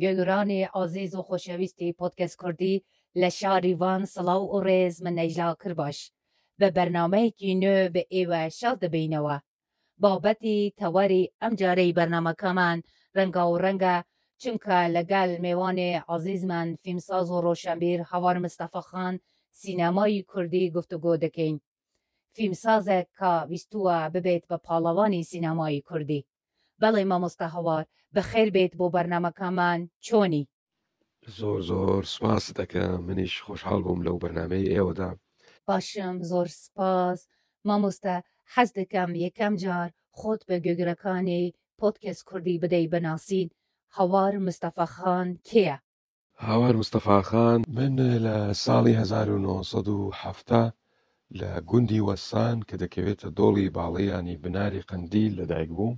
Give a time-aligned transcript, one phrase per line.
[0.00, 2.74] گوێگرانی ئازیز و خۆشەویستی پۆتکەس کوردی
[3.20, 5.98] لە شاری وان سڵاو و ڕێز من نەیژلا کرد باش
[6.60, 9.36] بە بەرنمەیەکی نوێ بە ئێوە شەڵ دەبینەوە
[10.02, 12.78] بابەتی تەوەری ئەم جارەی بەرنمەکەمان
[13.16, 13.96] ڕەنگە و ڕەنگە
[14.42, 19.14] چونکە لەگەل میێوانێ عزیزمان فیلمساز و ڕۆشنبیر هەوار مستەفەخان
[19.60, 21.56] سینەمای کوردی گفتوگۆ دەکەین
[22.36, 26.26] فیلمسازێک کە ویستووە ببێت بە پاڵەوانی سینەمای کوردی
[26.80, 27.82] بەڵێ مامۆستا هەوار
[28.16, 30.44] بەخێر بێت بۆ بەرنمەکەمان چۆنی
[31.38, 35.10] زۆر زۆر سپاس دەکەم منیش خۆشحال بووم لەو بەنامەی ئێوەدا
[35.68, 37.18] باشم زۆر سپاس
[37.66, 38.16] مامۆستا
[38.54, 39.88] حەز دەکەم یەکەم جار
[40.18, 41.44] خۆت بە گوێگرەکانی
[41.78, 43.48] پۆتکەس کوردی بدەی بەناسین
[43.96, 45.76] هەوار مستەفەخان کێە
[46.46, 47.94] هاوار مستەفاخان من
[48.26, 50.74] لە ساڵی 1970
[51.40, 55.96] لە گوندی وەسان کە دەکەوێتە دۆڵی باڵیانی بناری قندیل لەدایک بووم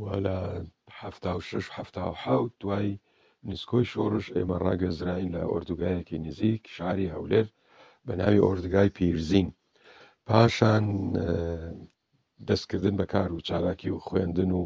[0.00, 0.36] و لە
[1.00, 2.88] ه شش حوت دوای
[3.48, 7.46] نسکۆی شۆڕش ئێمە ڕاگەزراین لە ئۆردوگایەکی نزیک شاری هەولێر
[8.06, 9.48] بە ناوی ئۆردگای پیرزین
[10.28, 10.84] پاشان
[12.48, 14.62] دەستکردن بە کار و چالاکی و خوێندن و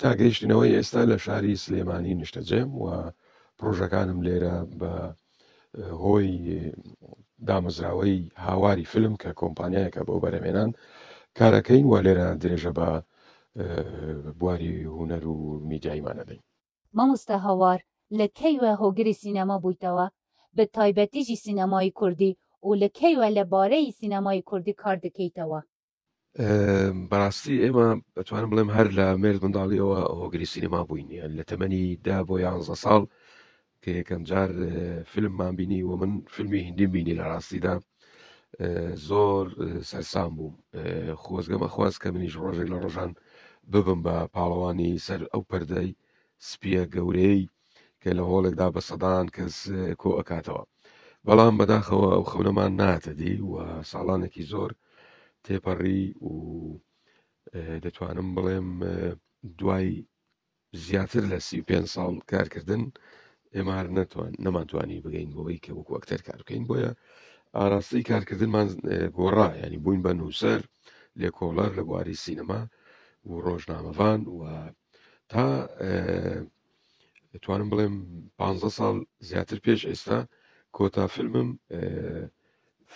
[0.00, 2.86] تا گەیشتنەوەی ئێستا لە شاری سلێمانی نیشتەجێم و
[3.58, 4.92] پرۆژەکانم لێرە بە
[6.02, 6.32] هۆی
[7.48, 10.70] دامەزراوەی هاواری فلم کە کۆمپانیایەکە بۆ بەرەمێنان
[11.38, 12.90] کارەکەین و لێرە درێژە بە
[14.40, 15.36] بواری هوەر و
[15.70, 16.40] میدیایمانەدەین
[16.96, 17.78] مامۆستا هەوار
[18.18, 20.06] لە کەیوە هۆگری سینەما بوویتەوە
[20.56, 22.32] بە تایبەتیژی سینەمای کوردی
[22.68, 25.60] و لە کەیوە لەبارەی سینەمای کوردی کار دەکەیتەوە
[27.10, 27.86] بەڕاستی ئێمە
[28.16, 31.08] بەتوانم بڵێم هەر لە مێرز منداڵیەوە هۆگری سینەما بووین
[31.38, 33.02] لە تەمەنی دا بۆ یانزە ساڵ
[33.82, 34.48] کە یەکەم جار
[35.12, 37.74] فیلممان بینی و من فیلمی هندی بینی لە ڕاستیدا
[39.08, 39.44] زۆر
[39.90, 40.54] سەرسام بووم
[41.24, 43.12] خۆزگەمە خواست کە منیش ڕۆژێک لە ڕۆژان
[43.72, 45.90] ببم بە پاڵەوانی سەر ئەو پەردەی
[46.48, 47.40] سپیە گەورەی
[48.02, 49.56] کە لە هۆڵێکدا بە سەدان کەس
[50.02, 50.62] کۆ ئەکاتەوە
[51.26, 53.52] بەڵام بەداخەوە ئەو خەونەمان ناتەدی و
[53.90, 54.70] ساڵانێکی زۆر
[55.44, 56.32] تێپەڕی و
[57.84, 58.68] دەتوانم بڵێم
[59.58, 59.88] دوای
[60.84, 62.82] زیاتر لە سی پێ ساڵ کارکردن
[63.56, 66.90] ئێمار نتوان نەمانتوانی بگەین بۆەوەی کە وەکو ئەکتەر کار بکەین بۆیە
[67.56, 68.68] ئاراستی کارکردنمان
[69.16, 70.60] گۆڕا ینی بووین بە نووسەر
[71.20, 72.60] لێکۆڵەر لە بواری سینەما
[73.30, 74.42] و ڕۆژنامەوان و
[75.32, 75.44] تا
[77.32, 77.94] دەتوانم بڵێم
[78.38, 78.40] پ
[78.78, 78.96] ساڵ
[79.28, 80.18] زیاتر پێش ئێستا
[80.76, 81.48] کۆتا فیلمم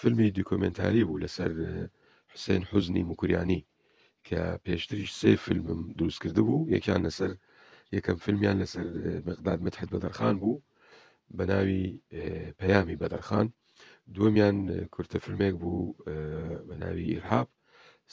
[0.01, 1.51] فیلمی دیکۆمنتاری بوو لەسەر
[2.33, 3.61] حسێن حوزنی مکوریانی
[4.27, 7.33] کە پێشتریش سێ فیلمم دروست کرده بوو یەکیان لەسەر
[7.97, 8.87] یەکەم فیلمیان لەسەر
[9.29, 10.63] مقداد متحد بەدەرخان بوو
[11.37, 11.83] بە ناوی
[12.61, 13.47] پەیامی بەدەرخان
[14.15, 14.57] دووەمیان
[14.95, 15.95] کورتە فیلمێک بوو
[16.69, 17.49] بە ناوی ئیرحاب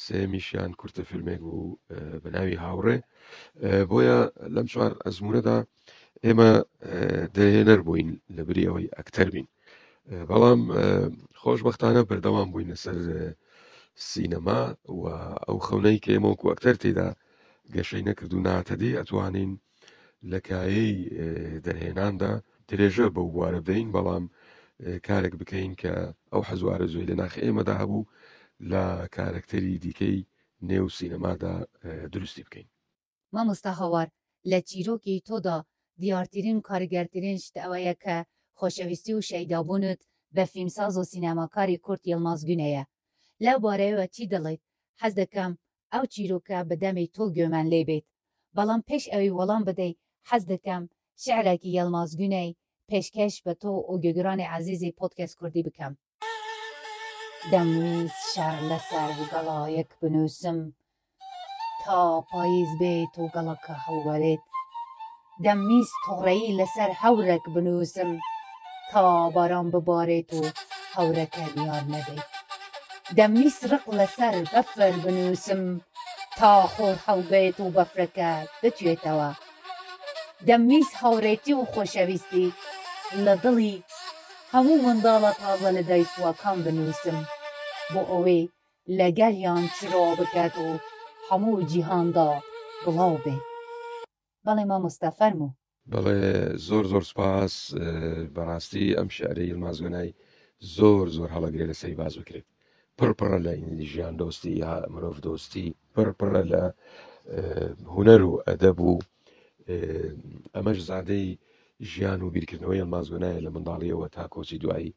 [0.06, 1.78] سێمیشیان کورتە فیلمێک بوو
[2.24, 2.98] بەناوی هاوڕێ
[3.90, 4.20] بۆیە
[4.56, 5.58] لەم چوار ئەزمونەدا
[6.26, 6.52] ئێمە
[7.36, 9.48] دەهێنەر بووین لە بریەوەی ئەکتەر بین
[10.30, 10.62] بەڵام
[11.42, 12.98] خۆشببختانە بەردەوام بووین لەسەر
[14.10, 14.62] سینەما
[15.00, 15.04] و
[15.46, 17.10] ئەو خەونەی کە ئێمە وەکو ئەکتەر تێدا
[17.76, 19.52] گەشەی نەکرد و ناتەدی ئەتوانین
[20.32, 20.94] لەکایەی
[21.66, 22.34] دەرهێناندا
[22.70, 24.26] درێژە بەو بوارە بدەین بەڵام
[25.08, 25.94] کارێک بکەین کە
[26.32, 28.04] ئەو حەزوارە زۆی لە ناخ ئێمەدا هەبوو
[28.72, 28.84] لە
[29.16, 30.20] کارکتەری دیکەی
[30.70, 31.56] نێو سینەمادا
[32.14, 32.68] دروستی بکەین
[33.34, 34.08] مامۆستا هەوار
[34.52, 35.58] لە چیرۆکی تۆدا
[36.02, 38.16] دیارترین کارگەرترین شت ئەوەیە کە
[38.60, 40.00] خۆشەویستی و شەیدابوونت
[40.36, 42.84] بە فیلمساز و سینەماکاری کورت یڵمازگونەیە
[43.46, 44.62] لەو بارەیەوە چی دەڵێت
[45.02, 45.52] حەز دەکەم
[45.94, 48.06] ئەو چیرۆکە بەدەمی تۆ گوێمان لێ بێت
[48.56, 49.98] بەڵام پێش ئەوی وەڵام بدەیت
[50.30, 50.84] حەز دەکەم
[51.24, 52.56] شعرێکی یەڵمازگونەی
[52.90, 55.94] پێشکەش بە تۆ و گوگرانی عزیزی پۆتکەس کوردی بکەم
[57.52, 60.58] دەمویست شەر لەسەر گەڵایەک بنووسم
[61.84, 62.00] تا
[62.30, 64.44] پاییز بێت و گەڵەکە هەڵوەرێت
[65.46, 68.12] دەمویست تۆڕەیی لەسەر هەورێک بنووسم
[68.92, 69.04] تا
[69.36, 70.42] باران ببارێت و
[70.96, 72.26] هەورەکە دیار نەبێت
[73.18, 75.62] دەمویست ڕق لەسەر بەفر بنووسم
[76.38, 78.30] تا خۆر هەڵبێت و بەفرەکە
[78.62, 79.30] بچێتەوە
[80.48, 82.48] دەمویست هاوڕێتی و خۆشەویستی
[83.26, 83.76] لە دڵی
[84.56, 87.18] هەموو منداڵە تازە لە دایکوەکان بنووسم.
[87.92, 88.42] بۆ ئەوەی
[89.00, 90.68] لەگەریان چرۆ بکات و
[91.30, 92.30] هەموو جیهاندا
[92.86, 93.38] گڵاو بێ
[94.46, 95.50] بەڵێ ما مستەفەرمو
[95.92, 96.22] بەڵێ
[96.68, 97.54] زۆر زۆر سپاس
[98.36, 100.10] بەڕاستی ئەم شارەی ئەلمازگەنای
[100.78, 102.46] زۆر زۆر هەڵەگرێ لە سەی باز بکرێت
[103.00, 106.64] پڕپڕە لە ئینلیژیان دۆستی یا مرۆڤ دۆستی پڕپڕە لە
[107.94, 108.94] هوەر و ئەدەب و
[110.56, 111.28] ئەمەش زادەی
[111.92, 114.94] ژیان و بیرکردنەوەی ئەلمازگەنایە لە منداڵیەوە تا کۆچی دوایی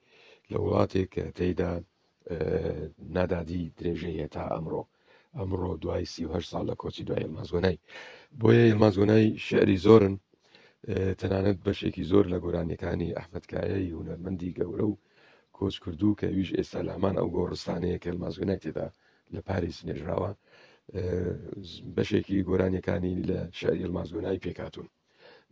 [0.51, 1.73] لە وڵاتێک کە تێدا
[3.17, 4.83] نادادی درێژەیە تا ئەمڕۆ
[5.39, 7.77] ئەمڕۆ دوای سیه ساڵ لە کۆچی دوای ئەلمازۆنای
[8.41, 10.15] بۆیە ئەلمازۆنای شعری زۆرن
[11.21, 14.95] تەنانەت بەشێکی زۆر لە گۆرانیەکانی ئەحمەتکایە هوەرمەندی گەورە و
[15.57, 18.89] کۆچ کردو کە ویش ئێستا لامان ئەو گۆڕستانەیە کە ئەلمازۆنای تێدا
[19.35, 20.31] لە پاریس نێژراوە
[21.97, 24.89] بەشێکی گۆرانیەکانی لە شاری ئەلمازۆنای پێکاتون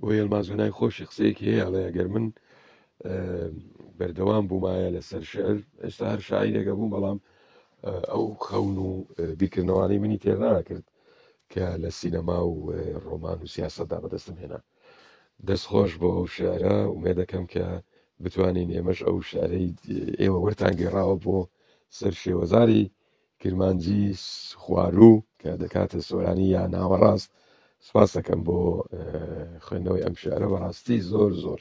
[0.00, 2.25] بۆ ئەلمازۆنای خۆشی قسەیەکی هەیە ئەڵەیە گەر من
[3.99, 7.19] بەردەوام بوومایە لەسەر شعر ئێستا هەر شاعیرێکە بووم بەڵام
[8.12, 8.91] ئەو خەون و
[9.41, 10.87] بیرکردنەوەی منی تێرناکرد
[11.53, 12.56] کە لە سینەما و
[13.06, 14.61] ڕۆمان و سیاسەدا بەدەستم هێنا
[15.49, 17.67] دەستخۆش بۆ ئەو شارە ومێ دەکەم کە
[18.23, 19.69] بتوانین ئێمەش ئەو شارەی
[20.21, 21.39] ئێوە وەرتان گێڕاوە بۆ
[21.99, 22.85] سەر شێوەزاری
[23.41, 24.05] کرمانجی
[24.62, 27.29] خوارو کە دەکاتە سۆرانی یا ناوەڕاست
[27.87, 28.56] سپاس دەکەم بۆ
[29.65, 31.61] خوێندنەوەی ئەم شارە بەڕاستی زۆر زۆر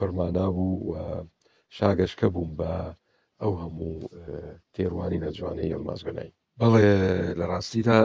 [0.00, 0.94] پەرمانا بوو و
[1.76, 2.72] شاگەشکە بووم بە
[3.42, 3.92] ئەو هەموو
[4.74, 6.90] تێڕوانی نەجوانەی ئەلمازگەنای بەڵێ
[7.38, 7.98] لە ڕاستیدا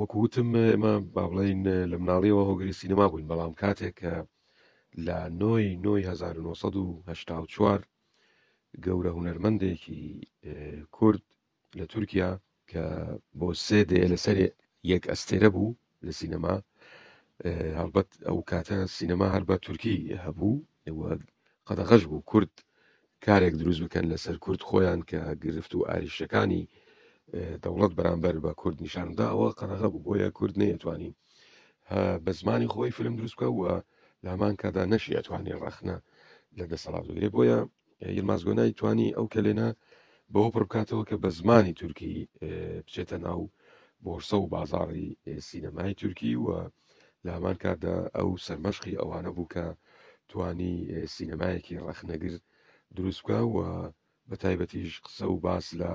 [0.00, 1.60] وەکووتم ئمە با بڵین
[1.90, 4.14] لە مناڵیەوە هۆگری سینەما بووین بەڵام کاتێک کە
[5.06, 7.80] لە نۆی نۆی 1994
[8.84, 10.02] گەورە هوەرمەندێکی
[10.96, 11.22] کورد
[11.78, 12.30] لە تورکیا
[12.70, 12.82] کە
[13.38, 14.36] بۆ سێ دێ لەسەر
[14.92, 15.76] یەک ئەستێرە بوو
[16.06, 16.54] لە سینەما
[17.80, 20.54] هەڵبەت ئەو کاتە سینەما هەر بە تورکی هەبوو
[20.86, 21.08] ئێوە
[21.68, 22.54] قەدەغەش بوو کورد
[23.26, 26.62] کارێک دروست بکەن لەسەر کورد خۆیان کە گرفت و ئاریشەکانی
[27.64, 31.12] دەوڵەت بەرامبەر بە کورد نیشاندا ئەوە قەدەغە بوو بۆیە کورد نەیەتوانی
[32.24, 33.72] بە زمانی خۆی فلم دروستکە وە
[34.24, 35.96] لامان کادا نەشی ئەتوانێت ڕخنە
[36.58, 37.58] لە دەسەڵات وگرێ بۆیە
[38.16, 39.68] یلمازگۆنای توانی ئەو کەلێنە
[40.32, 42.12] بەەوە پڕکاتەوە کە بە زمانی تورکی
[42.84, 43.40] بچێتە ناو
[44.04, 45.08] بۆرسە و بازاڕی
[45.48, 46.60] سینەمای تورکی وە
[47.26, 49.64] لامان کاتدا ئەو سەرمەشقی ئەوانە بوو کە
[50.30, 50.74] توانی
[51.14, 52.32] سینەمایەکی ڕەخنەگر
[52.96, 53.56] دروستکە و
[54.28, 55.92] بە تایبەتیش قسە و باس لە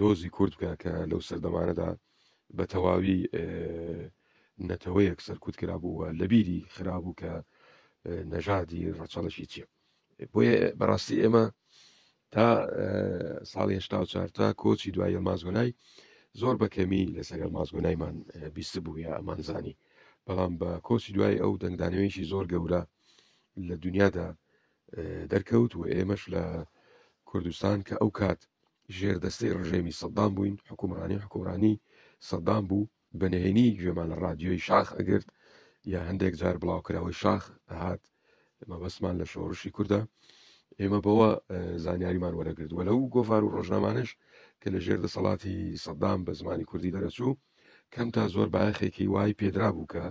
[0.00, 1.88] دۆزی کورد بکە کە لەو سەردەمانەدا
[2.56, 3.18] بە تەواوی
[4.70, 7.32] نەتەوەیەک سەرکوت کرا بووە لە بیری خراببوو کە
[8.32, 9.66] نەژادی ڕەچەڵەشی چییە
[10.32, 11.44] بۆیە بەڕاستی ئێمە
[12.34, 12.46] تا
[13.52, 15.70] ساڵی هشتا و چارتا کۆچی دوای مازگۆنای
[16.40, 18.16] زۆر بەکەمی لەسەر مازگۆنایمان
[18.56, 19.74] بیست بوو یا ئەمانزانی
[20.30, 22.82] بەڵام بە کۆچی دوای ئەو دەنگدانەوەیشی زۆر گەورە
[23.68, 24.26] لە دنیادا
[25.30, 26.42] دەرکەوت و ئێمەش لە
[27.28, 28.40] کوردستان کە ئەو کات
[28.96, 31.74] ژێر دەستەی ڕژێمی سەددام بووین حکومڕانی حکوڕانی
[32.28, 32.88] سەددام بوو
[33.20, 35.28] بەنهێنی گوێمان لە رادیۆی شاخ ئەگرت
[35.92, 37.42] یا هەندێک جار بڵاوکراوەی شاخ
[37.82, 38.02] هات
[38.70, 40.00] مەبەستمان لە شۆڕشی کووردا
[40.80, 41.30] ئێمە بەوە
[41.84, 44.10] زانیاریمان وەرەگرت وە لەو گۆفار و ڕۆژنامانش
[44.60, 47.32] کە لە ژێر دەسەڵاتی سەددام بە زمانی کوردی دەرەچوو
[47.92, 50.04] کەم تا زۆر باەخێکی وای پێدرا بوو کە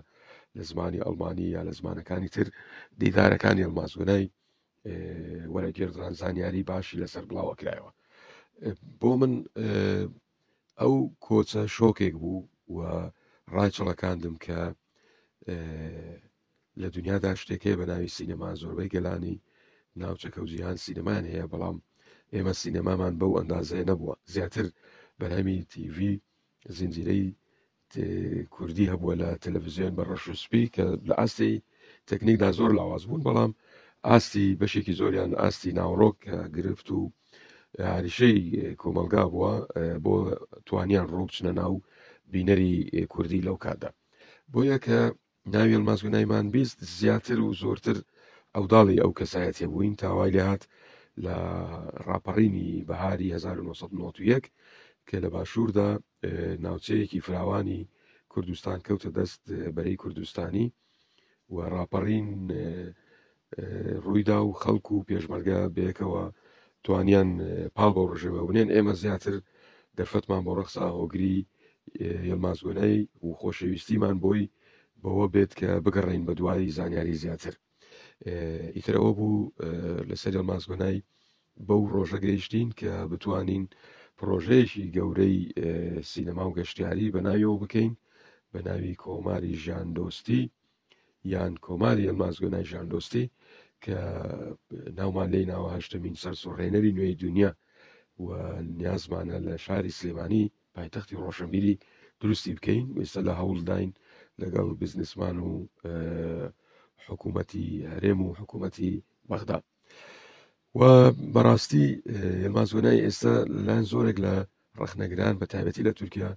[0.56, 2.48] لە زمانی ئەلمانی یا لە زمانەکانی تر
[3.02, 4.26] دیدارەکانی ئەلمازگونای
[5.54, 7.92] وەرەگیردران زانیاری باشی لەسەر بڵاوەکرایەوە
[9.02, 9.34] بۆ من
[10.82, 10.94] ئەو
[11.26, 12.42] کۆچە شۆکێک بوو
[12.76, 12.80] و
[13.56, 14.60] ڕایچەڵەکاندم کە
[16.82, 19.36] لە دنیادا شتێکەیە بە ناوی سینەما زۆربەی گەلانی
[20.02, 21.78] ناوچەکە و جیهان سینەمان هەیە بەڵام
[22.34, 24.66] ئێمە سینەمامان بەو ئەندازەیە نەبووە زیاتر
[25.20, 25.98] بەرهەمی تیV
[26.78, 27.28] زنجیرەی
[28.58, 31.54] کوردی هەبووە لە تەلەڤزیۆن بە ڕەشوسپی کە لە ئاستی
[32.10, 33.52] تەکنیکدا زۆر لاواز بوون بەڵام
[34.08, 36.18] ئاستی بەشێکی زۆریان ئاستی ناوڕۆک
[36.56, 37.00] گرفت و
[37.94, 38.40] هاریشەی
[38.82, 39.54] کۆمەلگا بووە
[40.06, 40.16] بۆ
[40.68, 41.74] توانیان ڕووبچنە ناو
[42.34, 42.74] بینەری
[43.14, 43.90] کوردی لەو کاتدا
[44.52, 45.00] بۆیە کە
[45.54, 47.98] ناوی مازگ نایمان بیست زیاتر و زۆرتر
[48.56, 50.62] ئەوداڵی ئەو کەسایەتێ بووین تاوای لات
[51.24, 51.36] لە
[52.08, 54.44] ڕاپەڕینی بەهاری 1991
[55.10, 55.88] کە لە باشووردا
[56.66, 57.82] ناوچەیەکی فراوانی
[58.34, 59.42] کوردستان کەوتە دەست
[59.76, 60.68] بەری کوردستانی
[61.54, 62.28] و ڕاپەڕین
[64.06, 66.24] ڕوویدا و خەڵکو و پێشمەرگە بەیەکەوە
[66.86, 67.30] توانیان
[67.78, 69.36] پاڵ بۆ ڕژێەوە بنێن ئێمە زیاتر
[69.98, 71.38] دەرفەتمان بۆ ڕەخسا هۆگری
[72.30, 74.44] یلمازگۆنەی و خۆشەویستیمان بۆی
[75.04, 77.54] بەوە بێت کە بگەڕین بە دوایی زانیاری زیاتر
[78.78, 79.50] ئیترەوە بوو
[80.10, 80.98] لەسەر یلمازگۆنای
[81.68, 83.66] بەو ڕۆژە گەیشتین کە بتوانین
[84.20, 85.38] پرۆژەیەکی گەورەی
[86.12, 87.94] سینەما و گەشتیاری بەناویەوە بکەین
[88.52, 90.42] بە ناوی کۆماری ژاندۆستی
[91.34, 93.26] یان کۆماری ئەلمازگۆنای ژاندۆستی
[93.84, 93.98] کە
[94.98, 97.52] ناومان لی ناوەهشتمین سەر سوڕێنەری نوێی دنیا
[98.26, 98.28] و
[98.80, 100.44] نیازمانە لە شاری سلێمانی
[100.76, 101.76] پایتەختی ڕۆشنبیری
[102.22, 103.92] دروستی بکەین ئێستا لە هەوڵداین
[104.42, 105.50] لەگەڵ بزنسمان و
[107.08, 108.92] حکوومەتی هەرێم و حکوومەتی
[109.30, 109.58] بەغدا
[110.80, 110.82] و
[111.34, 111.86] بەڕاستی
[112.44, 114.34] هێمازۆنای ئێستا لەلایەن زۆرێک لە
[114.82, 116.32] ڕخنەگران بە تایبەتی لە تورکیا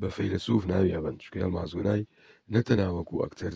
[0.00, 2.08] بە فەیلسوف ناویابن چکە ئەلمازۆنای
[2.54, 3.54] نەتەناوەکو ئەکتەر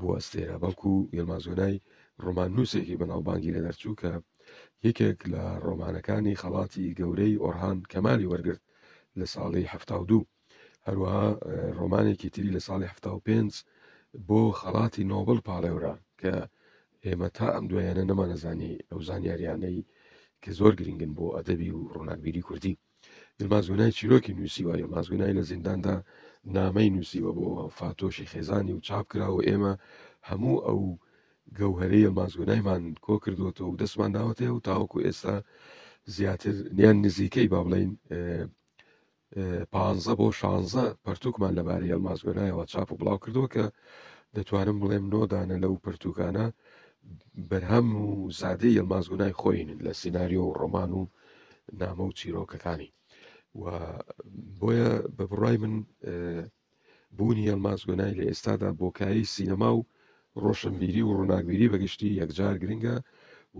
[0.00, 1.76] بوەستێرە بەڵکو ئێلمازۆنای
[2.24, 4.12] ڕۆمان نووسێکی بەناوبانگی لە دەرچوو کە
[4.86, 8.62] یەکێک لە ڕۆمانەکانی خەڵاتی گەورەی ئۆرهان کەمالی وەرگرت
[9.20, 9.76] لە ساڵی ه
[10.10, 10.22] دوو
[10.86, 11.28] هەروەها
[11.80, 12.94] ڕۆمانێکی تری لە ساڵی ه
[13.26, 13.38] پێ
[14.28, 16.34] بۆ خەڵاتی نۆبل پاڵێوران کە
[17.08, 19.78] ئێمە تا ئەم دوایانە نەمانەزانی ئەو زانیاریانەی
[20.42, 22.74] کە زۆر گرنگن بۆ ئەدەبی و ڕۆناگیری کوردی
[23.54, 25.96] مازگونای چیرۆکی نووسیوە مازگونای لە زینداندا
[26.56, 29.72] نامەی نووسیوە بۆ فاتۆشی خێزانی و چاپ کراوە ئێمە
[30.28, 30.80] هەموو ئەو
[31.58, 35.34] گەوهرەیە مازگونایمان کۆ کردوەوە و دەستمان داوەتەیە و تاوەکو ئێستا
[36.14, 37.90] زیاتر نیان نزیکەی با بڵین
[39.72, 39.74] پ
[40.18, 43.64] بۆ 16 پرتوکمان لەبارەیە مازگۆنایەوە چاپ و بڵاو کردووە کە
[44.36, 46.46] دەتوانم بڵێم نۆدانە لەو پرتوکانە
[47.50, 51.02] بەرهەم و زادەی ئەلمازگونای خۆین لە سناریۆ و ڕۆمان و
[51.80, 52.90] نامە و چیرۆکەکانی
[53.60, 53.64] و
[54.60, 55.74] بۆیە بە بڕای من
[57.16, 59.86] بوونی ئەلمازگونای لە ئێستادا بۆکایی سینەما و
[60.42, 62.94] ڕۆشنبیری و ڕووناگیری بەگشتی یەکجار گرنگە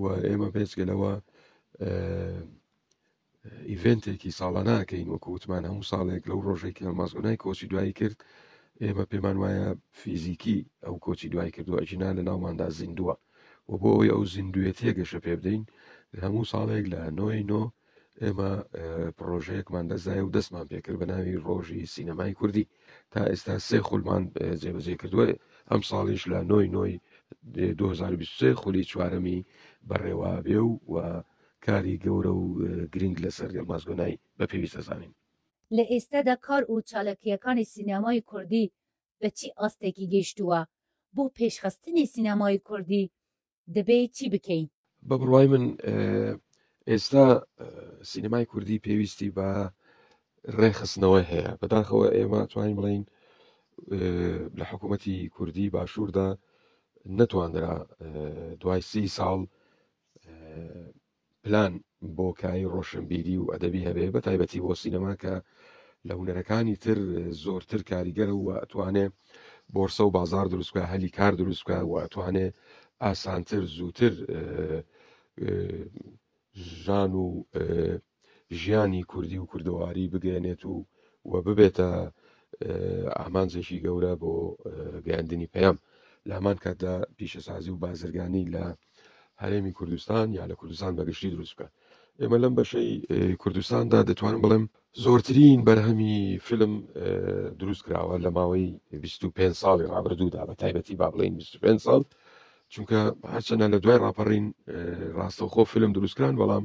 [0.00, 1.12] و ئێمە پێچگەلەوە
[3.70, 8.18] ئیڤێنتێکی ساڵاناکەین وەکووتمان هەموو ساڵێک لەو ڕۆژێکی ئەلمازگونای کۆچی دوایی کرد
[8.84, 9.66] ئێمە پێمان وایە
[10.00, 13.16] فیزیکی ئەو کۆچی دوای کردو ئەجینا لە ناوماندا زیندووە
[13.70, 15.62] و بۆ ئەوی ئەو زیندوێتیە گەشە پێ بدەین
[16.24, 17.62] هەموو ساڵێک لە نۆی نۆ
[18.22, 18.52] ئێمە
[19.18, 22.64] پرۆژەیەکمان دەزای و دەستمان پێکرد بە ناوی ڕۆژی سینەمای کوردی
[23.12, 24.22] تا ئێستا سێ خولمان
[24.62, 25.26] جێبەجێ کردووە
[25.70, 26.94] ئەم ساڵیش لە نۆی نۆی
[27.74, 29.38] 2023 خولی چوارەمی
[29.88, 31.22] بەڕێوا بێ و و
[31.66, 32.46] کاری گەورە و
[32.92, 35.12] گرنگ لەسەر مازگۆنای بە پێویستەزانین
[35.76, 38.72] لە ئێستادا کار و چالکیەکانی سینەمای کوردی
[39.20, 40.60] بە چی ئاستێکی گەیشتووە
[41.16, 43.04] بۆ پێشخستنی سینەمای کوردی
[43.76, 44.66] دەبێت چی بکەین
[45.08, 45.64] بە بڕوای من
[46.90, 47.26] ئێستا
[48.10, 49.48] سینەمای کوردی پێویستی بە
[50.60, 53.04] ڕێخستنەوە هەیە بەداخەوە ئێمە توانین بڵین
[54.58, 56.28] لە حکوومەتی کوردی باشووردا
[57.18, 57.76] نەتواندرا
[58.62, 59.40] دوای سی ساڵ
[61.42, 61.72] پلان
[62.16, 65.34] بۆکایی ڕۆشنبیری و ئەدەبی هەبێ بە تایبەتی بۆ سینەماکە
[66.08, 66.98] لە هوەرەکانی تر
[67.44, 69.06] زۆرتر کاریگەر و ئەتوانێ
[69.74, 72.46] بۆرسە و بازار دروستکە هەلی کار دروستکە و ئەتوانێ
[73.06, 74.12] ئاسانتر زووتر
[76.82, 77.42] ژان و
[78.60, 80.86] ژیانی کوردی و کوردەواری بگەێنێت و
[81.30, 81.88] وە ببێتە
[83.18, 84.32] ئامانجێکی گەورە بۆ
[85.06, 85.76] گەاندنی پەیام
[86.30, 88.64] لامان کاتدا پیشەسازی و بازرگانی لە
[89.42, 91.66] هەرێمی کوردستان یا لە کوردستان بەگشتی دروستکە
[92.20, 92.90] ئێمە لەم بەشەی
[93.42, 94.64] کوردستاندا دەتوانم بڵێم
[95.04, 96.16] زۆرترین بەرهەمی
[96.46, 96.72] فلم
[97.60, 98.66] دروست کراوە لە ماوەی
[99.00, 102.02] 25 ساڵی ڕابردوودا بە تایبەتی با بڵین 25 ساڵ
[102.74, 102.98] چونکە
[103.34, 104.46] هەچەنە لە دوای ڕاپەڕین
[105.18, 106.64] ڕاستەخۆ فلم دروستکران بەڵام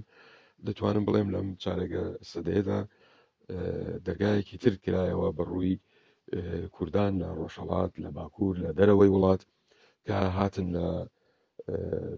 [0.67, 2.79] دەتوانم بڵێم لەم چارەگە سەدەیەدا
[4.07, 5.73] دەگایەکی تر کرایەوە بەڕووی
[6.75, 9.41] کوردان لە ڕۆژهڵات لە باکوور لە دەرەوەی وڵات
[10.05, 10.87] کە هاتن لە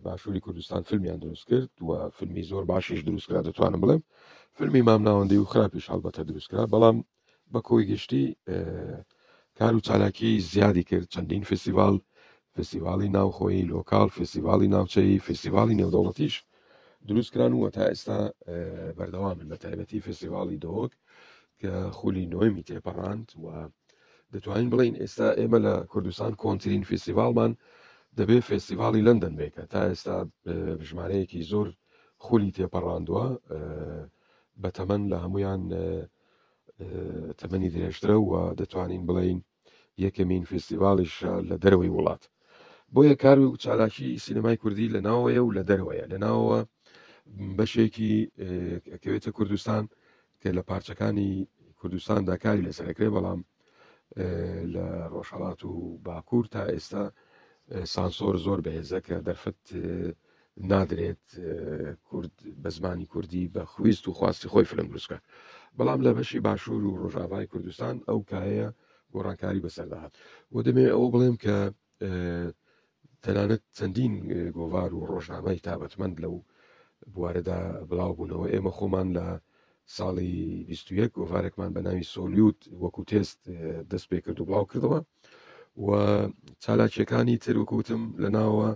[0.05, 4.01] باشووری کوردستان فیلمیان دروست کرد و فیلمی زۆر باشیش دروستکرا دەتوانم بڵێم
[4.57, 6.97] فیلمی مام ناوەندی و خراپیش هەڵبەتە دروستکرا بەڵام
[7.53, 8.23] بە کۆی گشتی
[9.59, 11.95] کار و چالاکی زیادی کرد چەندین فستیڤال
[12.57, 16.33] فستیڤالی ناوخۆیی لۆکال فستیڤالی ناوچەی فستیڤالی نێودەوڵەتیش
[17.09, 18.19] دروستکران وە تا ئێستا
[18.97, 20.91] بەردەوامن بە تایبەتی فستیڤالی دۆک
[21.61, 23.45] کە خولی نۆمی تێپەڕاند و
[24.33, 27.51] دەتوانین بڵین ئێستا ئێمە لە کوردستان کۆنتترین فستیڤالمان
[28.17, 30.15] دەبێت فستیڤالی لەندەن بێکە تا ئێستا
[30.87, 31.67] ژمارەیەکی زۆر
[32.25, 33.25] خولی تێپەڕاندووە
[34.61, 35.61] بە تەمەەن لە هەمویان
[37.39, 39.39] تەمەنی درێژترە و دەتوانین بڵین
[40.05, 41.13] یەکەمین فستیڤالیش
[41.49, 42.23] لە دەروی وڵات
[42.95, 46.59] بۆیە کار و چالاکی سینەمای کوردی لە ناوەیە و لە دەرەوەیە لە ناوەوە
[47.57, 48.13] بەشێکی
[48.93, 49.83] ئەکەوێتە کوردستان
[50.41, 51.31] کە لە پارچەکانی
[51.79, 53.41] کوردستان داکاری لەسەرەکرێ بەڵام
[54.75, 55.73] لە ڕۆژهڵات و
[56.05, 57.03] باکوور تا ئێستا
[57.93, 59.59] سانسۆر زۆر بەهێزە کە دەرفت
[60.71, 61.25] نادرێت
[62.07, 65.17] کورد بە زمانی کوردی بە خویست و خواستی خۆی فلنگروسکە
[65.77, 68.67] بەڵام لە بەشی باشوور و ڕۆژاوای کوردستان ئەو کایە
[69.13, 70.13] گۆڕانکاری بەسەرداهات
[70.55, 71.55] و دەمێ ئەو بڵێم کە
[73.27, 74.13] تەنانەت چەندین
[74.57, 76.35] گۆوار و ڕۆژنامەی تابەتمەند لەو
[77.13, 79.27] بوارەدا بڵاو بوونەوە ئێمە خۆمان لە
[79.97, 80.35] ساڵی
[80.71, 83.39] 21 گۆوارێکمان بە ناوی سۆلیوت وەکو تێست
[83.91, 84.99] دەست پێ کرد و بڵاو کردەوە
[85.85, 85.89] و
[86.63, 88.69] چالاکیەکانی ترکوتم لە ناوە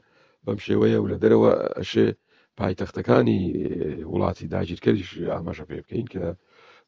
[0.45, 2.07] بەم شێوەیە و لە دەرەوە ئەشێ
[2.59, 3.39] پایتەختەکانی
[4.11, 6.25] وڵاتی داگیرکەریش ئاماژە پێ بکەین کە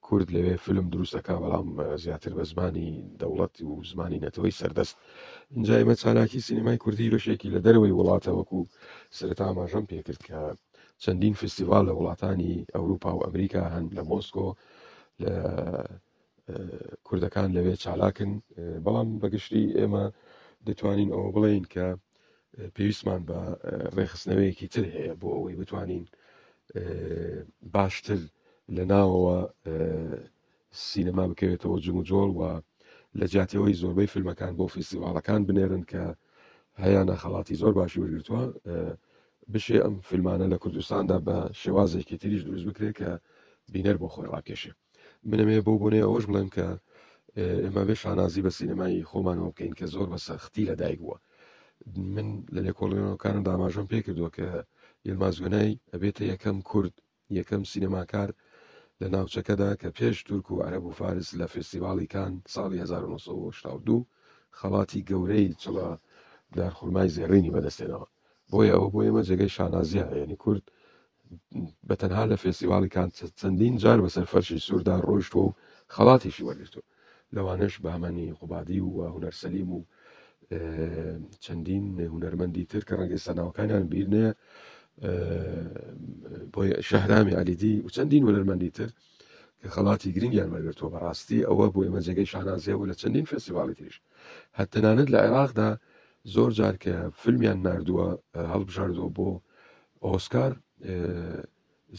[0.06, 1.70] کورد لەوێ فلم دروستەکە بەڵام
[2.04, 2.90] زیاتر بە زمانی
[3.22, 4.96] دەوڵەت و زمانی نەتەوەی سەردەست
[5.62, 8.60] جایمە چالاکی سینمای کوردی بەشێکی لە دەرەوەی وڵاتە وەکو
[9.18, 10.42] سرەتا ماژەم پێکرد کە
[11.04, 14.48] چەندین فستیڤال لە وڵاتانی ئەوروپا و ئەمریکا هەند لە مۆسکۆ
[15.24, 15.36] لە
[17.08, 18.32] کوردەکان لەوێ چالاکن
[18.86, 20.06] بەڵام بەگشتی ئێمە
[20.68, 21.88] دەتوانین ئەوە بڵین کە
[22.76, 23.40] پێویستمان بە
[23.98, 26.04] ڕێخستنەوەیەکی تر هەیە بۆ ئەوەی بتوانین
[27.76, 28.20] باشتر
[28.76, 29.38] لە ناوەوە
[30.88, 32.42] سینەما بکەوێتەوە جم و جۆڵ و
[33.20, 36.04] لە جاتیەوەی زۆربەی فیلمەکان بۆ فیسیواڵەکان بنێرن کە
[36.84, 38.44] هەیە نەخەڵاتی زۆر باشی وەرگتووە
[39.54, 43.10] بشێ ئەم فیلمانە لە کوردستاندا بە شێوازێکی تریش دروست بکرێت کە
[43.74, 44.72] بینەر بۆ خۆی ڕاکێشێ
[45.30, 46.68] منەمێ بۆ بۆنێ ئەوەش بڵێم کە
[47.64, 51.18] ئێمە بێ شانازی بە سینەمای خۆمانەوە بکەین کە زۆر بە سەختی لە دایک بووە
[52.16, 54.48] من لە لێکۆڵێنەوەکانم داماژم پێ کردووە کە
[55.08, 56.94] یلمازگونای ئەبێتە یەکەم کورد
[57.40, 58.30] یەکەم سینەماکار
[59.04, 64.08] لە ناوچەکەدا کە پێش تورک و عەرب و فارس لە فستیواڵی کان ساڵی 1992
[64.58, 65.88] خەڵاتی گەورەی چڵە
[66.58, 68.06] دارخورمای زێڕینی بەدەستێنەوە
[68.52, 70.64] بۆیە ئەوە بۆ ئێمە جێگەی شانازیە یعنی کورد
[71.88, 75.56] بە تەنها لە فێسیواڵی کان چەندین جار بەسەر فەرشی سووردا ڕۆیشتوە و
[75.94, 76.82] خەڵاتیشی وەرگرتو
[77.36, 79.80] لەوانش بامەنی قوبادی و هوەرسەلیم و
[81.44, 84.32] چەندین هوەرمەندی تر کە ڕەنگە سەناوەکانیان بیرنەیە
[86.54, 88.90] بۆی شەهرامی علیدی و چەندین وەرمەندی تر
[89.62, 93.98] کە خەڵاتی گرنگیان مەگرتووە بەڕاستی ئەوە بۆ ئێمە جێگەی شانازیە و لە چەندین فستیڤاڵی تریش
[94.60, 95.70] هەتەنانت لە عێراقدا
[96.34, 98.08] زۆر جار کە فیلمیان نردووە
[98.54, 99.30] هەڵبژاردووە بۆ
[100.08, 100.52] ئۆسکار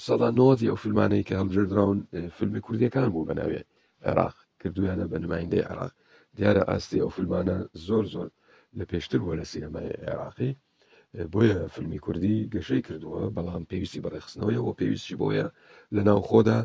[0.06, 1.98] سەدا نۆتی ئەو فیلمانەی کە هەڵبژردراون
[2.36, 3.60] فیلمی کوردیەکان بوو بەناوێ
[4.06, 5.92] عێراق کردویانە بە نمایندەی عراق
[6.36, 8.28] دیارە ئاستی ئەو فیلمانە زۆر زۆر
[8.78, 10.52] لە پێشتر وە لە سینەمای عێراقی
[11.34, 15.46] بۆیە فیلمی کوردی گەشەی کردووە بەڵام پێویستی بەڕێخستنەوەی و پێویستی بۆیە
[15.94, 16.60] لە ناو خۆدا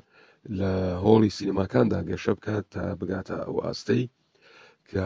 [0.59, 0.69] لە
[1.03, 4.03] هۆڵی سینەماکاندا گەشە بکات تا بگاتە ئەو ئاستەی
[4.89, 5.05] کە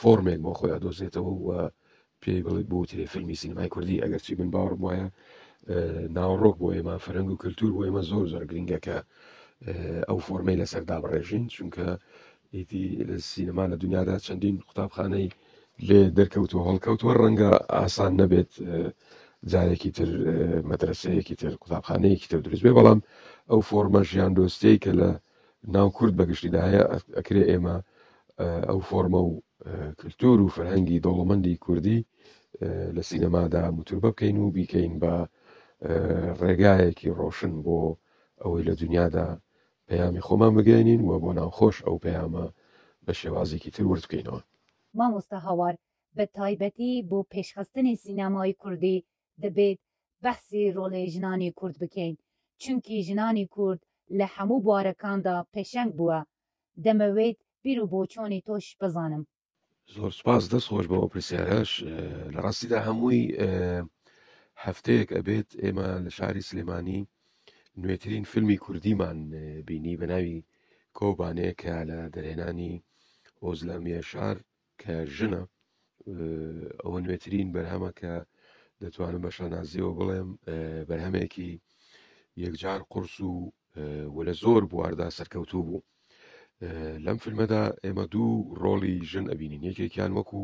[0.00, 1.48] فۆرمێک بۆ خۆیان دۆزێتەوە و
[2.22, 5.06] پێی بڵێت بۆ تێ فیلمی سینمای کوردی ئەگەرچی بن باوەڕ وایە
[6.16, 8.96] ناوڕۆک بۆ ئێمە فەرنگ و کللتور بۆ ئێمە زۆر زۆر گرنگەکە
[10.08, 11.86] ئەو فۆرمەی لەسەردا بڕێژین چونکە
[12.54, 15.28] ئیتی لە سینەما لە دنیادا چەندین قوتابخانەی
[15.88, 18.52] لێ دەرکەوت و هەڵکەوتوە ڕەنگە ئاسان نەبێت
[19.52, 20.08] جارێکی تر
[20.70, 23.00] مەدرسەیەکی تر قوتابخانەیەکی تر دروست بێ بەڵام
[23.50, 25.08] ئەو فۆرمە ژیان دۆستەی کە لە
[25.74, 26.82] ناو کورد بەگشتیداهەیە
[27.18, 27.76] ئەکرێ ئێمە
[28.70, 29.32] ئەو فۆرمە و
[29.98, 32.00] کللتور و فەرهەنگی دەوڵەمەندی کوردی
[32.96, 35.14] لە سینەمادا موتور بکەین و بیکەین بە
[36.40, 37.78] ڕێگایەکی ڕۆشن بۆ
[38.42, 39.28] ئەوەی لە دنیادا
[39.88, 42.46] پەیامی خۆمان بگەینین وە بۆ ناوخۆش ئەو پەیامە
[43.04, 44.40] بە شێوازێکی تر ورد بکەینەوە
[44.98, 45.74] مامۆستا هاوار
[46.16, 49.04] بە تایبەتی بۆ پێشخستنی سینەمای کوردی
[49.42, 49.78] دەبێت
[50.24, 52.14] بەحسی ڕۆڵێ ژنانی کورد بکەین
[52.62, 53.80] چونکی ژنانی کورد
[54.18, 56.20] لە هەموو بوارەکاندا پێشنگ بووە
[56.84, 59.24] دەمەوێت بیر و بۆچۆنی تۆش بزانم
[59.94, 61.72] زۆر سپاس دەست خۆش بەوە پرسیارش
[62.34, 63.22] لە ڕاستیدا هەمووی
[64.64, 67.00] هەفتەیەک ئەبێت ئێمە لە شاری سلێمانی
[67.80, 69.18] نوێترین فیلمی کوردیمان
[69.68, 70.38] بینی بەناوی
[70.98, 72.74] کۆبانەیە کە لە دەرهێنانی
[73.44, 74.36] ئۆزلامیە شار
[74.84, 75.40] کە ژنە
[76.82, 78.14] ئەوە نوێترین بەرهەمە کە
[78.82, 80.28] دەتوانم بە شەنازیەوە بڵێم
[80.88, 81.52] بەرهەمێکی
[82.44, 83.32] یەکجار قرس و
[84.14, 85.86] وە لە زۆر بواردا سەرکەوتوو بوو
[87.04, 88.30] لەم فیلمەدا ئێمە دوو
[88.62, 90.42] ڕۆڵی ژن ئەبینین یەکێکیان وەکو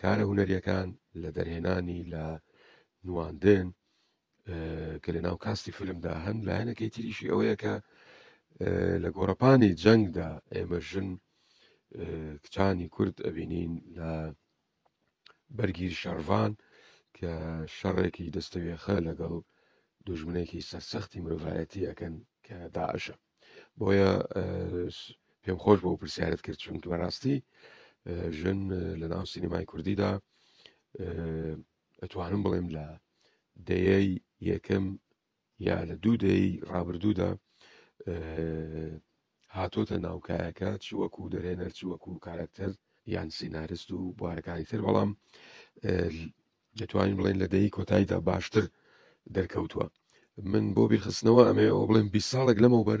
[0.00, 0.88] کارە هوەریەکان
[1.22, 2.24] لە دەرهێنانی لە
[3.06, 3.66] نواندن
[5.02, 7.74] کە لە ناو کاستی فلمدا هەن لایەنەکەی تریشی ئەوەیە کە
[9.02, 11.08] لە گۆڕپانی جەنگدا ئێمە ژن
[12.44, 14.12] کچانی کورد ئەبینین لە
[15.56, 16.52] بەرگیر شەڕڤان
[17.16, 17.30] کە
[17.76, 19.34] شەڕێکی دەستەوێخە لەگەڵ
[20.06, 22.14] دوژمنێکی سەرسەختی مرۆڤایەتی ئەەکەن
[22.46, 23.16] کە داعشە
[23.78, 24.12] بۆیە
[25.42, 27.36] پێم خۆش بۆ پرسیارت کرد چون بەڕاستی
[28.38, 28.60] ژن
[29.00, 30.12] لە ناو سینمای کوردیدا
[32.02, 32.86] ئەتوانم بڵێم لە
[33.68, 34.10] دەیەی
[34.50, 34.84] یەکەم
[35.68, 37.30] یا لە دوو دەی ڕابردوودا
[39.56, 42.70] هاتۆتە ناوکایەکە چوەکو دەرێنەر چوەکو کارکتەر
[43.14, 45.10] یان سینارست و بوارەکانی تر بەڵام
[46.78, 48.64] دەتوانین بڵێن لە دەی کۆتاییدا باشتر
[49.36, 49.86] دەرکەوتووە
[50.52, 53.00] من بۆ بیرخستنەوە ئەمەوە بڵێم بی ساڵێک لەمەوبەر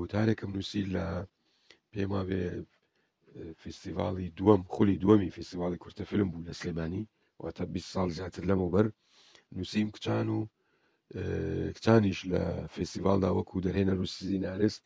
[0.00, 1.04] وتارێکم نووسی لە
[1.92, 2.42] پێما بێ
[3.62, 7.02] فستیڤالی دووەم خولی دووەمی فستیڤالی کورتە فلم بوو لە سلێمانی
[7.42, 8.86] واتە بی ساڵ زیاتر لەمەوبەر
[9.56, 10.38] نووسیم کچان و
[11.76, 12.42] کچانیش لە
[12.74, 14.82] فستیڤالدا وەکو دەهێنە رووسی نارست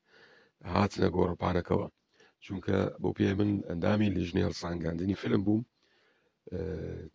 [0.73, 1.89] هاتنە گۆڕپانەکەەوە
[2.45, 5.63] چونکە بۆ پێ من ئەندامی لیژنێر سانگاندنی فلم بووم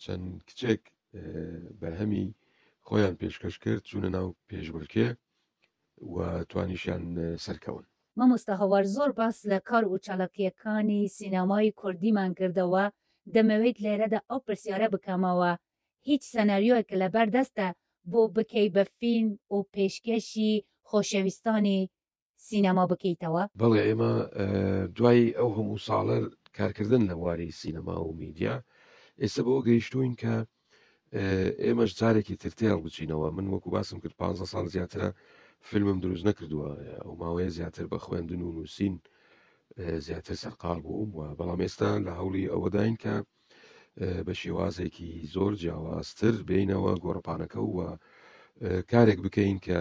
[0.03, 0.81] چەند کچێک
[1.81, 2.25] بەرهەمی
[2.87, 5.07] خۆیان پێشکەش کرد چونە ناو پێشبرکێ
[6.13, 6.15] و
[6.49, 7.03] توانیشیان
[7.45, 7.83] سەرکەون
[8.17, 12.85] مامۆستا هەوار زۆر باس لە کار و چالاکیەکانی سینەمای کوردیمان کردەوە
[13.35, 15.51] دەمەوێت لێرەدا ئەو پرسیارە بکەمەوە
[16.07, 17.67] هیچ سەناریۆیەکە لەبەردەستە
[18.11, 20.53] بۆ بکەی بە فیلم و پێشکەشی
[20.89, 21.81] خۆشەویستانی
[22.49, 24.11] سینەما بکەیتەوە بەڵێ ئێمە
[24.97, 26.17] دوای ئەو هەموو ساڵە
[26.57, 28.53] کارکردن لە واری سینەما و میدیا
[29.21, 30.35] ئێستا بۆ گەیشتوین کە
[31.65, 35.09] ئێمەش جارێکی ترتێڵ بچینەوە من وەکو باسم کرد 15 سال زیاترە
[35.69, 36.69] فیلمم دروست نەکردووە
[37.05, 38.95] ئەو ماوەیە زیاتر بە خوێندن و نووسین
[40.07, 43.15] زیاتر سەرقال بووم وە بەڵام ئێستا لە هەوڵی ئەوەداین کە
[44.27, 47.77] بە شێوازێکی زۆر جیاوازتر بینەوە گۆڕپانەکە و
[48.91, 49.79] کارێک بکەین کە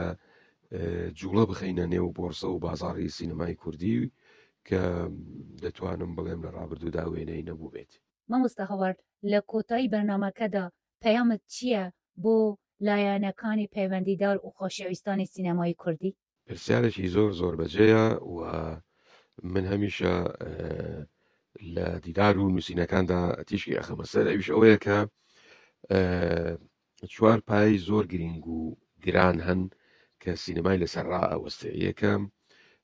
[1.19, 3.97] جوڵە بخینە نێو بۆرسە و بازاری سینەمای کوردی
[4.69, 4.81] کە
[5.65, 7.93] دەتوانم بڵێم لە ڕابردوودا وێنەی نەبوو بێت
[8.31, 8.99] مامۆستا هەوارد
[9.33, 10.65] لە کۆتایی بەرنمەکەدا
[11.05, 11.85] پەیامت چییە
[12.23, 12.37] بۆ
[12.89, 16.13] لایەنەکانی پەیوەندیدار و خۆشەویستانی سینەمای کوردی
[16.49, 18.39] پرسیارێکی زۆر زۆر بەجەیە و
[19.53, 20.15] من هەمیشە
[21.75, 24.97] لە دیدار و نووسینەکاندا تیشکی ئەخەمەسەر ئەویش ئەوەیە کە
[27.15, 28.61] چوار پای زۆر گرنگ و
[29.05, 29.61] گران هەن
[30.25, 32.23] کە سینەمای لەسەر ڕائوەستێ یەکەم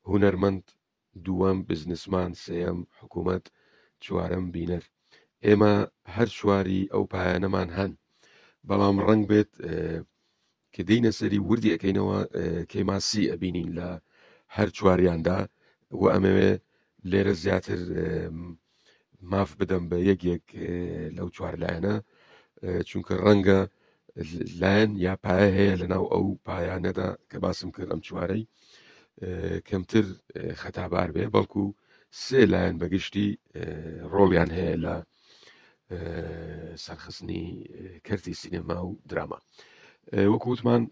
[0.09, 0.65] هوەرمەند
[1.27, 3.45] دووەم بزنسمان سێم حکوومەت
[4.05, 4.85] چوارم بینەر
[5.47, 5.75] ئێمە
[6.15, 7.93] هەر چواری ئەو پایانەمان هەن
[8.69, 9.51] بەڵام ڕنگ بێت
[10.75, 12.19] کە دەینە سەری وردی ئەەکەینەوە
[12.73, 13.89] کێماسی ئەبینین لە
[14.57, 15.39] هەر چواریاندا
[16.01, 16.53] و ئەمەوێ
[17.11, 17.81] لێرە زیاتر
[19.31, 20.45] ماف بدەم بە یەک یەک
[21.17, 21.95] لەو چوارلایەنە
[22.89, 23.61] چونکە ڕەنگە
[24.63, 28.45] لاەن یا پایە هەیە لەناو ئەو پایانەدا کە باسم کرد ئەم چوارەی
[29.69, 30.07] کەمتر
[30.63, 31.65] خەتابار بێ بەڵکو
[32.23, 33.29] سێ لایەن بەگشتی
[34.13, 34.97] ڕۆڵیان هەیە لە
[36.85, 37.45] سەرخستنی
[38.07, 39.39] کردی سینەما و دراما
[40.33, 40.83] وەکووتمان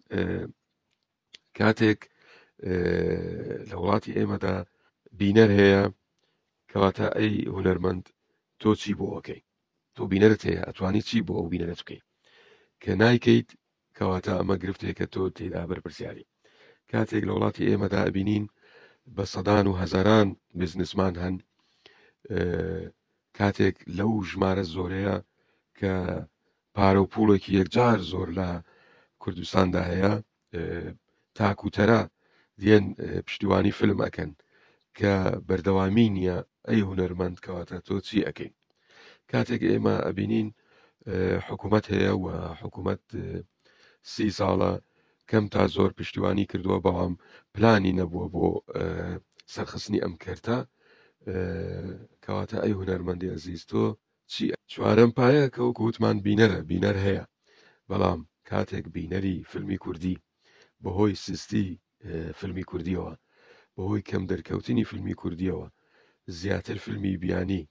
[1.59, 2.01] کاتێک
[3.69, 4.55] لە وڵاتی ئێمەدا
[5.21, 5.83] بینەر هەیە
[6.71, 8.05] کەواتە ئەی هوەرمەند
[8.61, 9.41] تۆ چی بۆ ئەوکەی
[9.97, 12.08] تۆ بینەرت هەیە ئەتوانی چی بۆ ئەو بینەرت بکەیت
[12.85, 13.49] کە نایکەیت
[13.97, 16.25] کەواتە ئەمە گرفتێکە تۆ تێدا بەرپرسیاری
[16.93, 18.45] کاتێک لە وڵاتی ئێمەدا ئەبینین
[19.17, 20.29] بە سەدان و هەزاران
[20.61, 21.37] بزنسمان هەن
[23.39, 25.17] کاتێک لەو ژمارە زۆرەیە
[25.79, 25.95] کە
[26.75, 28.51] پارە و پوڵێکی یەکجار زۆر لە
[29.23, 30.13] کوردستاندا هەیە
[31.39, 32.03] تاکوتەرە
[32.63, 32.85] دێن
[33.27, 34.31] پشتیوانی فلم ئەەکەن
[34.99, 35.13] کە
[35.49, 36.39] بەردەوامی نییە
[36.69, 38.55] ئەی هوەرمەند کەواتە تۆ چی ئەەکەین
[39.31, 40.49] کاتێک ئێمە ئەبینین
[41.49, 42.25] حکوومەت هەیە و
[42.63, 43.03] حکوومەت
[44.13, 44.73] سی ساڵە
[45.31, 47.13] کەم تا زۆر پشتیوانی کردووە بەڵام
[47.55, 48.47] پلانی نەبووە بۆ
[49.55, 50.59] سەرخستنی ئەم کردە
[52.25, 53.85] کەواتە ئەی هوەرمەندی ئەزیستۆ
[54.33, 57.25] چی چوارم پایە کە و گوتمان بینەرە بینەر هەیە
[57.91, 60.17] بەڵام کاتێک بینەری فیلمی کوردی
[60.83, 61.69] بەهۆی سستی
[62.39, 63.13] فیلمی کوردیەوە
[63.77, 65.67] بەهۆی کەم دەرکەوتنی فیلمی کوردیەوە
[66.41, 67.63] زیاتر فیلمی بیانی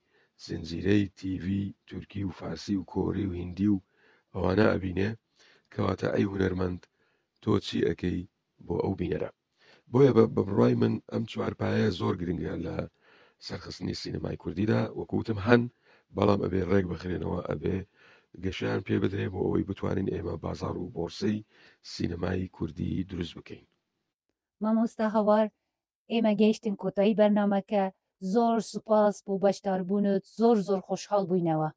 [0.45, 3.77] زنجیرەی تیڤی تورکی و فارسی و کۆری و هیندی و
[4.33, 5.09] ئەوانە ئەبینێ
[5.73, 6.81] کەواتە ئەی هوەرمەند
[7.43, 8.19] تۆ چی ئەەکەی
[8.65, 9.29] بۆ ئەو بینەرە
[9.91, 12.75] بۆیە بە بڕای من ئەم چوارپایە زۆر گرنگە لە
[13.45, 15.61] سەرخستنی سینەمای کوردیدا وەکوتم هەن
[16.15, 17.77] بەڵام ئەبێ ڕێک بخرێنەوە ئەبێ
[18.43, 21.37] گەشیان پێ بدرێ بۆ ئەوەی بتوانین ئێمە بازار و بۆرسی
[21.91, 23.65] سینەمای کوردی دروست بکەین
[24.61, 25.45] مامۆستا هەوار
[26.11, 27.83] ئێمە گەیشتن کۆتایی بەرنامەکە
[28.33, 31.69] زۆر سوپاس بۆ بەشداربوونت زۆر زۆر خۆشحاڵ بووینەوە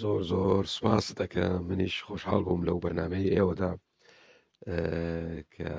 [0.00, 3.72] زۆر زۆر سپاس دەکەم منیش خۆشحاڵ بووم لەو بەنامەی ئێوەدا
[5.54, 5.70] کە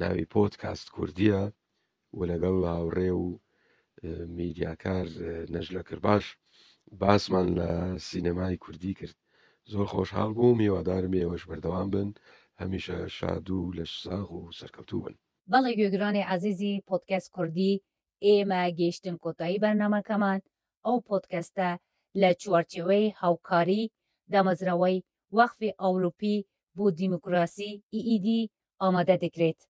[0.00, 1.40] ناوی پۆت کاست کوردیە
[2.16, 3.40] و لەگەڵ هاوڕێ و
[4.38, 5.06] میدیاکار
[5.54, 6.24] نەژلە کردباش
[7.00, 7.68] باسمان لە
[8.08, 9.16] سینەمای کوردی کرد
[9.72, 12.08] زۆر خۆشحاڵ بووم میێوادارم ئێوەش بەردەوام بن
[12.60, 15.14] هەمیشە شاد و لە ساغ و سەرکەوتوو بن
[15.52, 17.72] بەڵێ گوێگرانی عزیزی پۆتکەس کوردی
[18.24, 20.40] ایمه گیشتن کتایی برنامه کمان
[20.88, 20.94] او
[22.22, 23.82] لە چوارچەوەی هاوکاری
[24.32, 24.98] دامەزرەوەی
[25.38, 26.36] وقف اولوپی
[26.76, 27.70] بو دیموکراسی
[28.24, 28.40] دی
[28.86, 29.58] آماده دکرید.